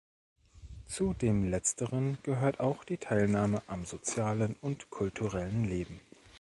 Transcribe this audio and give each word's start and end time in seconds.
Zu 0.87 1.13
dem 1.13 1.47
Letzteren 1.47 2.17
gehört 2.23 2.59
auch 2.59 2.83
die 2.83 2.97
Teilnahme 2.97 3.61
am 3.67 3.85
sozialen 3.85 4.55
und 4.59 4.89
kulturellen 4.89 5.65
Leben. 5.65 5.99